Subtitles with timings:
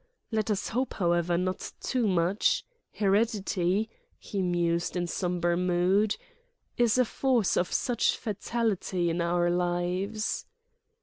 [0.31, 2.65] "Let us hope, however, not too much.
[2.91, 6.17] Heredity," he mused in sombre mood,
[6.75, 10.47] "is a force of such fatality in our lives...."